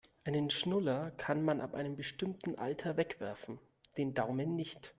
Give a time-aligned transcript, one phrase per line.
[0.23, 3.59] Einen Schnuller kann man ab einem bestimmten Alter wegwerfen,
[3.97, 4.89] den Daumen nicht.